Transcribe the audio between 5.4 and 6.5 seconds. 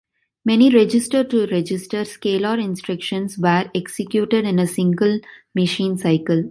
machine cycle.